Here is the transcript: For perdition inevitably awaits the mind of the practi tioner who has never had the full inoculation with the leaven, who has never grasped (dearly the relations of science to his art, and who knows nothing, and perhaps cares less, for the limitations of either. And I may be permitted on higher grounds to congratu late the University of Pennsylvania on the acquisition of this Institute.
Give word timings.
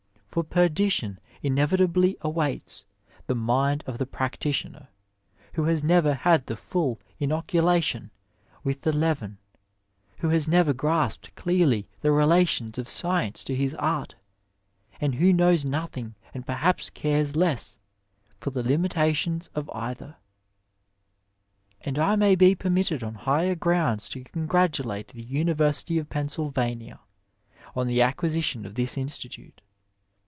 For 0.27 0.45
perdition 0.45 1.19
inevitably 1.43 2.15
awaits 2.21 2.85
the 3.27 3.35
mind 3.35 3.83
of 3.85 3.97
the 3.97 4.05
practi 4.05 4.51
tioner 4.53 4.87
who 5.55 5.65
has 5.65 5.83
never 5.83 6.13
had 6.13 6.45
the 6.45 6.55
full 6.55 7.01
inoculation 7.19 8.11
with 8.63 8.79
the 8.83 8.93
leaven, 8.93 9.39
who 10.19 10.29
has 10.29 10.47
never 10.47 10.71
grasped 10.71 11.35
(dearly 11.35 11.89
the 11.99 12.13
relations 12.13 12.77
of 12.77 12.87
science 12.89 13.43
to 13.43 13.53
his 13.53 13.73
art, 13.75 14.15
and 15.01 15.15
who 15.15 15.33
knows 15.33 15.65
nothing, 15.65 16.15
and 16.33 16.45
perhaps 16.47 16.89
cares 16.89 17.35
less, 17.35 17.77
for 18.39 18.51
the 18.51 18.63
limitations 18.63 19.49
of 19.53 19.69
either. 19.73 20.15
And 21.81 21.99
I 21.99 22.15
may 22.15 22.35
be 22.35 22.55
permitted 22.55 23.03
on 23.03 23.15
higher 23.15 23.55
grounds 23.55 24.07
to 24.07 24.23
congratu 24.23 24.85
late 24.85 25.09
the 25.09 25.23
University 25.23 25.97
of 25.97 26.09
Pennsylvania 26.09 27.01
on 27.75 27.87
the 27.87 28.01
acquisition 28.01 28.65
of 28.65 28.75
this 28.75 28.97
Institute. 28.97 29.59